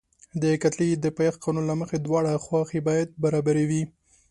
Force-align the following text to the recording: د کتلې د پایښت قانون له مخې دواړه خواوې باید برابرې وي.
د 0.41 0.43
کتلې 0.63 0.89
د 1.03 1.05
پایښت 1.17 1.39
قانون 1.43 1.65
له 1.71 1.75
مخې 1.81 1.97
دواړه 1.99 2.41
خواوې 2.43 2.79
باید 2.87 3.09
برابرې 3.23 3.65
وي. 3.69 3.83